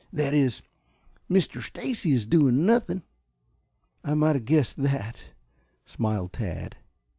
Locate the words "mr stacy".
1.29-2.11